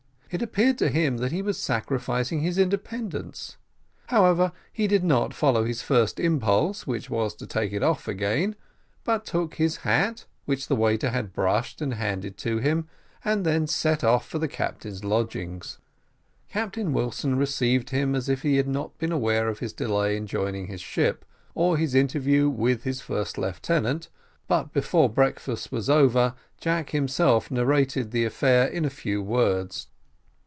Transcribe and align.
It 0.33 0.41
appeared 0.41 0.77
to 0.77 0.87
him 0.87 1.17
that 1.17 1.33
he 1.33 1.41
was 1.41 1.59
sacrificing 1.59 2.39
his 2.39 2.57
independence; 2.57 3.57
however, 4.05 4.53
he 4.71 4.87
did 4.87 5.03
not 5.03 5.33
follow 5.33 5.65
his 5.65 5.81
first 5.81 6.21
impulse, 6.21 6.87
which 6.87 7.09
was 7.09 7.35
to 7.35 7.45
take 7.45 7.73
it 7.73 7.83
off 7.83 8.07
again, 8.07 8.55
but 9.03 9.25
took 9.25 9.55
his 9.55 9.75
hat, 9.83 10.23
which 10.45 10.69
the 10.69 10.75
waiter 10.77 11.09
had 11.09 11.33
brushed 11.33 11.81
and 11.81 11.95
handed 11.95 12.37
to 12.37 12.59
him, 12.59 12.87
and 13.25 13.45
then 13.45 13.67
set 13.67 14.05
off 14.05 14.25
for 14.25 14.39
the 14.39 14.47
captain's 14.47 15.03
lodgings. 15.03 15.79
Captain 16.47 16.93
Wilson 16.93 17.37
received 17.37 17.89
him 17.89 18.15
as 18.15 18.29
if 18.29 18.41
he 18.41 18.55
had 18.55 18.69
not 18.69 18.97
been 18.97 19.11
aware 19.11 19.49
of 19.49 19.59
his 19.59 19.73
delay 19.73 20.15
in 20.15 20.25
joining 20.27 20.67
his 20.67 20.79
ship, 20.79 21.25
or 21.55 21.75
his 21.75 21.93
interview 21.93 22.47
with 22.47 22.83
his 22.83 23.01
first 23.01 23.37
lieutenant, 23.37 24.07
but 24.47 24.71
before 24.71 25.09
breakfast 25.09 25.73
was 25.73 25.89
over, 25.89 26.35
Jack 26.57 26.91
himself 26.91 27.51
narrated 27.51 28.11
the 28.11 28.23
affair 28.23 28.65
in 28.69 28.85
a 28.85 28.89
few 28.89 29.21
words. 29.21 29.87